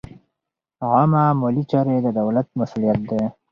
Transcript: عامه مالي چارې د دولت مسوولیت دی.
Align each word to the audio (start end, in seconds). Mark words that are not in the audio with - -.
عامه 0.91 1.23
مالي 1.39 1.63
چارې 1.71 1.95
د 2.05 2.07
دولت 2.19 2.47
مسوولیت 2.59 3.01
دی. 3.09 3.21